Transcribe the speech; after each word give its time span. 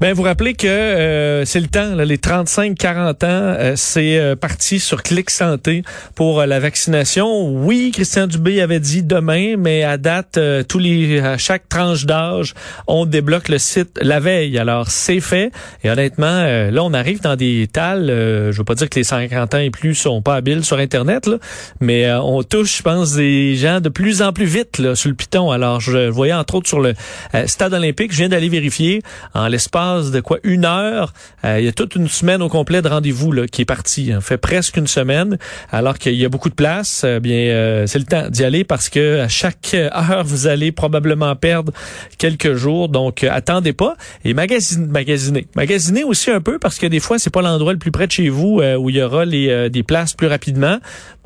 Ben, 0.00 0.14
vous 0.14 0.22
rappelez 0.22 0.54
que 0.54 0.66
euh, 0.66 1.44
c'est 1.44 1.60
le 1.60 1.66
temps, 1.66 1.94
là, 1.94 2.06
les 2.06 2.16
35-40 2.16 2.96
ans, 2.96 3.16
euh, 3.26 3.72
c'est 3.76 4.18
euh, 4.18 4.34
parti 4.34 4.80
sur 4.80 5.02
Clic 5.02 5.28
Santé 5.28 5.82
pour 6.14 6.40
la 6.46 6.58
vaccination. 6.58 7.50
Oui, 7.50 7.90
Christian 7.92 8.26
Dubé 8.26 8.62
avait 8.62 8.80
dit 8.80 9.02
demain, 9.02 9.56
mais 9.58 9.84
à 9.84 9.98
date, 9.98 10.40
tous 10.68 10.78
les 10.78 11.20
à 11.20 11.36
chaque 11.36 11.68
tranche 11.68 12.06
d'âge, 12.06 12.54
on 12.86 13.04
débloque 13.04 13.50
le 13.50 13.58
site 13.58 13.98
la 14.00 14.20
veille. 14.20 14.56
Alors, 14.56 14.90
c'est 14.90 15.20
fait. 15.20 15.52
Et 15.84 15.90
honnêtement, 15.90 16.46
là, 16.46 16.82
on 16.82 16.94
arrive 16.94 17.20
dans 17.20 17.36
des 17.36 17.68
tales, 17.70 18.06
je 18.08 18.56
veux 18.56 18.64
pas 18.64 18.76
dire 18.76 18.88
que 18.88 18.98
les 18.98 19.04
50 19.04 19.54
ans 19.54 19.58
et 19.58 19.68
plus 19.68 19.94
sont 19.94 20.22
pas 20.22 20.36
habiles 20.36 20.64
sur 20.64 20.78
Internet, 20.78 21.26
là, 21.26 21.36
mais 21.80 22.10
on 22.10 22.42
touche, 22.42 22.78
je 22.78 22.82
pense, 22.82 23.16
des 23.16 23.54
gens 23.56 23.82
de 23.82 23.90
plus 23.90 24.22
en 24.22 24.32
plus 24.32 24.46
vite 24.46 24.78
là, 24.78 24.94
sur 24.94 25.10
le 25.10 25.14
piton. 25.14 25.50
Alors, 25.50 25.80
je 25.80 26.08
voyais 26.08 26.32
entre 26.32 26.54
autres 26.54 26.68
sur 26.68 26.80
le 26.80 26.94
stade 27.46 27.74
olympique, 27.74 28.12
je 28.12 28.16
viens 28.16 28.30
d'aller 28.30 28.48
vérifier 28.48 29.02
en 29.34 29.46
l'espace 29.46 29.89
de 29.98 30.20
quoi? 30.20 30.38
Une 30.42 30.64
heure. 30.64 31.12
Euh, 31.44 31.58
il 31.58 31.64
y 31.64 31.68
a 31.68 31.72
toute 31.72 31.94
une 31.94 32.08
semaine 32.08 32.42
au 32.42 32.48
complet 32.48 32.82
de 32.82 32.88
rendez-vous 32.88 33.32
là 33.32 33.46
qui 33.46 33.62
est 33.62 33.66
parti. 33.66 34.12
Hein, 34.12 34.20
fait 34.20 34.38
presque 34.38 34.76
une 34.76 34.86
semaine, 34.86 35.38
alors 35.70 35.98
qu'il 35.98 36.14
y 36.14 36.24
a 36.24 36.28
beaucoup 36.28 36.48
de 36.48 36.54
place. 36.54 37.02
Euh, 37.04 37.20
bien, 37.20 37.36
euh, 37.36 37.86
c'est 37.86 37.98
le 37.98 38.04
temps 38.04 38.28
d'y 38.28 38.44
aller 38.44 38.64
parce 38.64 38.88
que 38.88 39.20
à 39.20 39.28
chaque 39.28 39.74
heure 39.74 40.24
vous 40.24 40.46
allez 40.46 40.72
probablement 40.72 41.34
perdre 41.36 41.72
quelques 42.18 42.54
jours. 42.54 42.88
Donc, 42.88 43.24
attendez 43.24 43.72
pas 43.72 43.96
et 44.24 44.34
magasine, 44.34 44.86
magasiner, 44.86 45.46
magasiner 45.56 46.04
aussi 46.04 46.30
un 46.30 46.40
peu 46.40 46.58
parce 46.58 46.78
que 46.78 46.86
des 46.86 47.00
fois 47.00 47.18
c'est 47.18 47.30
pas 47.30 47.42
l'endroit 47.42 47.72
le 47.72 47.78
plus 47.78 47.90
près 47.90 48.06
de 48.06 48.12
chez 48.12 48.28
vous 48.28 48.60
où 48.78 48.90
il 48.90 48.96
y 48.96 49.02
aura 49.02 49.24
les 49.24 49.70
des 49.70 49.82
places 49.82 50.14
plus 50.14 50.26
rapidement. 50.26 50.78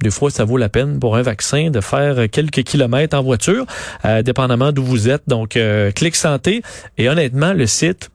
Des 0.03 0.11
fois, 0.11 0.31
ça 0.31 0.45
vaut 0.45 0.57
la 0.57 0.69
peine 0.69 0.99
pour 0.99 1.17
un 1.17 1.23
vaccin 1.23 1.71
de 1.71 1.81
faire 1.81 2.29
quelques 2.31 2.63
kilomètres 2.63 3.17
en 3.17 3.23
voiture, 3.23 3.65
dépendamment 4.25 4.73
d'où 4.73 4.83
vous 4.83 5.09
êtes. 5.09 5.23
Donc, 5.29 5.59
Clic 5.95 6.17
Santé 6.17 6.63
et 6.99 7.09
honnêtement, 7.09 7.53
le 7.53 7.67
site 7.67 8.11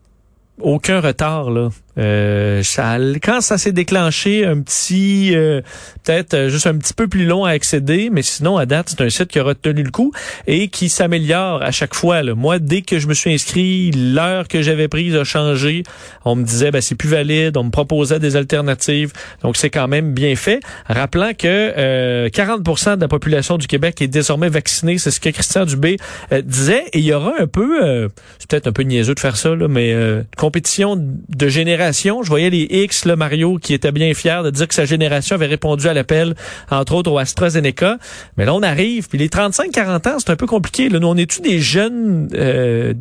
aucun 0.62 1.00
retard 1.02 1.50
là. 1.50 1.70
Euh, 2.00 2.64
ça, 2.64 2.98
quand 3.22 3.42
ça 3.42 3.58
s'est 3.58 3.74
déclenché, 3.74 4.46
un 4.46 4.62
petit, 4.62 5.36
euh, 5.36 5.62
peut-être 6.04 6.34
euh, 6.34 6.50
juste 6.50 6.66
un 6.66 6.78
petit 6.78 6.94
peu 6.94 7.08
plus 7.08 7.26
long 7.26 7.44
à 7.44 7.52
accéder, 7.52 8.10
mais 8.12 8.22
sinon 8.22 8.58
à 8.58 8.66
date 8.66 8.90
c'est 8.90 9.02
un 9.02 9.10
site 9.10 9.28
qui 9.28 9.40
a 9.40 9.44
retenu 9.44 9.84
le 9.84 9.92
coup 9.92 10.14
et 10.48 10.70
qui 10.70 10.88
s'améliore 10.88 11.62
à 11.62 11.72
chaque 11.72 11.94
fois. 11.94 12.24
Là. 12.24 12.36
Moi, 12.36 12.60
dès 12.60 12.82
que 12.82 13.00
je 13.00 13.08
me 13.08 13.14
suis 13.14 13.34
inscrit, 13.34 13.92
l'heure 13.92 14.48
que 14.48 14.62
j'avais 14.62 14.88
prise 14.88 15.16
a 15.16 15.26
changé. 15.26 15.84
On 16.24 16.36
me 16.36 16.44
disait 16.44 16.72
ben 16.72 16.82
c'est 16.82 16.96
plus 16.96 17.10
valide, 17.10 17.58
on 17.58 17.66
me 17.66 17.72
proposait 17.72 18.20
des 18.20 18.36
alternatives, 18.38 19.12
donc 19.44 19.58
c'est 19.58 19.70
quand 19.70 19.88
même 19.88 20.14
bien 20.14 20.36
fait. 20.36 20.62
Rappelant 20.88 21.32
que 21.38 22.30
40% 22.30 22.96
de 22.96 23.02
la 23.02 23.08
population 23.08 23.58
du 23.58 23.68
Québec 23.68 24.02
est 24.02 24.08
désormais 24.08 24.50
vaccinée, 24.50 24.98
c'est 24.98 25.12
ce 25.12 25.20
que 25.20 25.30
Christian 25.30 25.66
Dubé 25.66 25.98
disait. 26.44 26.86
Et 26.94 27.00
il 27.00 27.06
y 27.06 27.14
aura 27.14 27.34
un 27.40 27.48
peu, 27.48 28.10
c'est 28.38 28.50
peut-être 28.50 28.68
un 28.68 28.72
peu 28.72 28.84
niaiseux 28.84 29.16
de 29.16 29.20
faire 29.20 29.36
ça, 29.36 29.56
là, 29.56 29.68
mais 29.68 29.96
compétition 30.38 30.96
de 30.98 31.48
génération 31.48 31.89
je 31.92 32.28
voyais 32.28 32.50
les 32.50 32.68
X, 32.70 33.06
le 33.06 33.16
Mario, 33.16 33.58
qui 33.58 33.74
était 33.74 33.92
bien 33.92 34.14
fier 34.14 34.44
de 34.44 34.50
dire 34.50 34.68
que 34.68 34.74
sa 34.74 34.86
génération 34.86 35.36
avait 35.36 35.46
répondu 35.46 35.88
à 35.88 35.94
l'appel, 35.94 36.36
entre 36.70 36.96
autres 36.96 37.12
au 37.12 37.18
AstraZeneca. 37.18 37.98
Mais 38.38 38.46
là, 38.46 38.54
on 38.54 38.62
arrive, 38.62 39.08
puis 39.08 39.18
les 39.18 39.30
35-40 39.30 40.10
ans, 40.10 40.16
c'est 40.20 40.30
un 40.30 40.36
peu 40.36 40.48
compliqué. 40.48 40.90
Là. 40.90 41.00
Nous, 41.00 41.08
on 41.08 41.18
est-tu 41.18 41.42
des 41.42 41.60
jeunes 41.60 42.30
euh, 42.34 42.94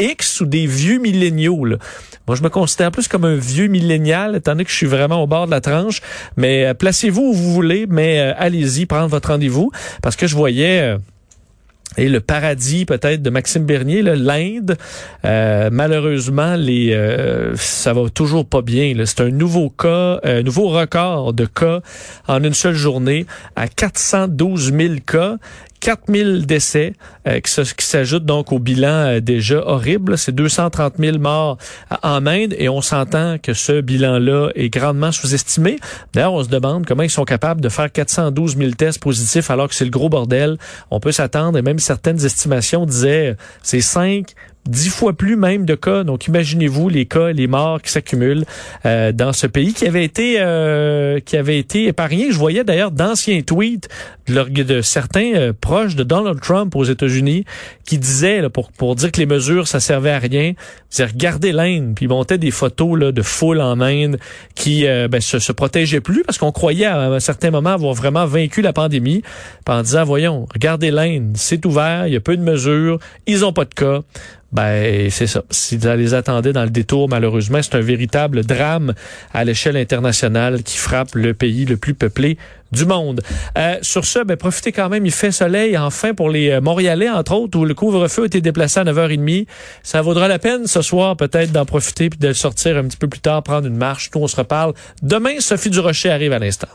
X 0.00 0.40
ou 0.40 0.46
des 0.46 0.66
vieux 0.66 0.98
milléniaux? 0.98 1.66
Moi, 2.26 2.36
je 2.36 2.42
me 2.42 2.48
considère 2.48 2.90
plus 2.90 3.08
comme 3.08 3.24
un 3.24 3.36
vieux 3.36 3.66
millénial, 3.66 4.36
étant 4.36 4.52
donné 4.52 4.64
que 4.64 4.70
je 4.70 4.76
suis 4.76 4.86
vraiment 4.86 5.22
au 5.22 5.26
bord 5.26 5.46
de 5.46 5.50
la 5.50 5.60
tranche. 5.60 6.00
Mais 6.36 6.66
euh, 6.66 6.74
placez-vous 6.74 7.22
où 7.22 7.32
vous 7.32 7.52
voulez, 7.52 7.86
mais 7.88 8.20
euh, 8.20 8.34
allez-y, 8.36 8.86
prendre 8.86 9.08
votre 9.08 9.28
rendez-vous. 9.28 9.70
Parce 10.02 10.16
que 10.16 10.26
je 10.26 10.36
voyais 10.36 10.96
et 11.96 12.08
le 12.08 12.20
paradis 12.20 12.84
peut-être 12.84 13.22
de 13.22 13.30
Maxime 13.30 13.64
Bernier, 13.64 14.02
l'Inde, 14.02 14.76
euh, 15.24 15.68
malheureusement, 15.72 16.56
les 16.56 16.92
euh, 16.92 17.54
ça 17.56 17.92
va 17.92 18.08
toujours 18.10 18.46
pas 18.46 18.62
bien. 18.62 18.94
C'est 19.04 19.20
un 19.20 19.30
nouveau 19.30 19.70
cas, 19.70 20.20
un 20.22 20.42
nouveau 20.42 20.68
record 20.68 21.32
de 21.32 21.46
cas 21.46 21.80
en 22.28 22.42
une 22.42 22.54
seule 22.54 22.74
journée 22.74 23.26
à 23.56 23.68
412 23.68 24.72
000 24.72 24.94
cas 25.06 25.36
4000 25.82 26.46
décès 26.46 26.94
euh, 27.26 27.40
qui 27.40 27.84
s'ajoutent 27.84 28.24
donc 28.24 28.52
au 28.52 28.60
bilan 28.60 28.88
euh, 28.88 29.20
déjà 29.20 29.66
horrible. 29.66 30.16
C'est 30.16 30.32
230 30.32 30.94
000 30.98 31.18
morts 31.18 31.58
euh, 31.90 31.96
en 32.04 32.24
Inde 32.26 32.54
et 32.56 32.68
on 32.68 32.80
s'entend 32.80 33.38
que 33.38 33.52
ce 33.52 33.80
bilan-là 33.80 34.50
est 34.54 34.70
grandement 34.70 35.10
sous-estimé. 35.10 35.78
D'ailleurs, 36.14 36.34
on 36.34 36.44
se 36.44 36.48
demande 36.48 36.86
comment 36.86 37.02
ils 37.02 37.10
sont 37.10 37.24
capables 37.24 37.60
de 37.60 37.68
faire 37.68 37.90
412 37.90 38.56
000 38.56 38.70
tests 38.70 39.02
positifs 39.02 39.50
alors 39.50 39.68
que 39.68 39.74
c'est 39.74 39.84
le 39.84 39.90
gros 39.90 40.08
bordel. 40.08 40.56
On 40.92 41.00
peut 41.00 41.12
s'attendre 41.12 41.58
et 41.58 41.62
même 41.62 41.80
certaines 41.80 42.24
estimations 42.24 42.86
disaient 42.86 43.36
c'est 43.62 43.80
5 43.80 44.34
dix 44.66 44.90
fois 44.90 45.12
plus 45.12 45.36
même 45.36 45.64
de 45.64 45.74
cas. 45.74 46.04
Donc 46.04 46.26
imaginez-vous 46.26 46.88
les 46.88 47.06
cas, 47.06 47.32
les 47.32 47.46
morts 47.46 47.82
qui 47.82 47.90
s'accumulent 47.90 48.44
euh, 48.86 49.12
dans 49.12 49.32
ce 49.32 49.46
pays 49.46 49.72
qui 49.72 49.86
avait 49.86 50.04
été 50.04 50.36
euh, 50.38 51.20
qui 51.20 51.36
avait 51.36 51.58
été 51.58 51.86
épargné. 51.86 52.30
Je 52.30 52.38
voyais 52.38 52.64
d'ailleurs 52.64 52.90
d'anciens 52.90 53.40
tweets 53.42 53.88
de, 54.28 54.80
certains 54.82 55.34
euh, 55.34 55.52
proches 55.58 55.96
de 55.96 56.04
Donald 56.04 56.40
Trump 56.40 56.76
aux 56.76 56.84
États-Unis 56.84 57.44
qui 57.84 57.98
disaient 57.98 58.48
pour 58.50 58.70
pour 58.70 58.94
dire 58.94 59.10
que 59.10 59.18
les 59.18 59.26
mesures 59.26 59.66
ça 59.66 59.80
servait 59.80 60.12
à 60.12 60.18
rien, 60.18 60.52
c'est 60.90 61.04
regardez 61.04 61.50
l'Inde, 61.50 61.94
puis 61.96 62.04
ils 62.04 62.08
montaient 62.08 62.38
des 62.38 62.52
photos 62.52 62.98
là, 62.98 63.12
de 63.12 63.22
foule 63.22 63.60
en 63.60 63.80
Inde 63.80 64.18
qui 64.54 64.84
ben, 64.84 65.20
se, 65.20 65.38
se 65.38 65.52
protégeaient 65.52 66.00
plus 66.00 66.22
parce 66.22 66.38
qu'on 66.38 66.52
croyait 66.52 66.86
à 66.86 67.00
un 67.00 67.20
certain 67.20 67.50
moment 67.50 67.70
avoir 67.70 67.94
vraiment 67.94 68.26
vaincu 68.26 68.62
la 68.62 68.72
pandémie, 68.72 69.22
en 69.66 69.82
disant 69.82 70.04
voyons, 70.04 70.46
regardez 70.52 70.90
l'Inde, 70.90 71.32
c'est 71.34 71.64
ouvert, 71.66 72.06
il 72.06 72.12
y 72.12 72.16
a 72.16 72.20
peu 72.20 72.36
de 72.36 72.42
mesures, 72.42 72.98
ils 73.26 73.44
ont 73.44 73.52
pas 73.52 73.64
de 73.64 73.74
cas 73.74 74.00
ben 74.52 75.10
c'est 75.10 75.26
ça. 75.26 75.42
Si 75.50 75.76
vous 75.76 75.88
les 75.88 76.14
attendez 76.14 76.52
dans 76.52 76.64
le 76.64 76.70
détour, 76.70 77.08
malheureusement, 77.08 77.60
c'est 77.62 77.74
un 77.74 77.80
véritable 77.80 78.44
drame 78.44 78.94
à 79.32 79.44
l'échelle 79.44 79.76
internationale 79.76 80.62
qui 80.62 80.76
frappe 80.76 81.14
le 81.14 81.32
pays 81.32 81.64
le 81.64 81.76
plus 81.76 81.94
peuplé 81.94 82.36
du 82.70 82.86
monde. 82.86 83.22
Euh, 83.56 83.76
sur 83.82 84.04
ce, 84.04 84.20
ben, 84.20 84.36
profitez 84.36 84.72
quand 84.72 84.88
même, 84.88 85.06
il 85.06 85.12
fait 85.12 85.30
soleil 85.30 85.76
enfin 85.76 86.14
pour 86.14 86.30
les 86.30 86.50
euh, 86.50 86.60
Montréalais, 86.60 87.08
entre 87.08 87.32
autres, 87.32 87.58
où 87.58 87.64
le 87.64 87.74
couvre-feu 87.74 88.22
a 88.22 88.26
été 88.26 88.40
déplacé 88.40 88.80
à 88.80 88.84
9h30. 88.84 89.46
Ça 89.82 90.02
vaudra 90.02 90.28
la 90.28 90.38
peine 90.38 90.66
ce 90.66 90.82
soir 90.82 91.16
peut-être 91.16 91.52
d'en 91.52 91.66
profiter 91.66 92.10
puis 92.10 92.18
de 92.18 92.32
sortir 92.32 92.76
un 92.76 92.84
petit 92.84 92.96
peu 92.96 93.08
plus 93.08 93.20
tard, 93.20 93.42
prendre 93.42 93.66
une 93.66 93.76
marche. 93.76 94.10
Nous, 94.14 94.22
on 94.22 94.26
se 94.26 94.36
reparle. 94.36 94.72
Demain, 95.02 95.40
Sophie 95.40 95.70
Durocher 95.70 96.10
arrive 96.10 96.32
à 96.32 96.38
l'instant. 96.38 96.68